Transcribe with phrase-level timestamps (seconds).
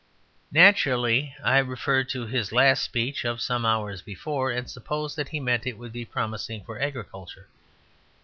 [0.51, 5.61] Naturally I referred to his last speech of some hours before; and supposed he meant
[5.65, 7.47] that it would be promising for agriculture.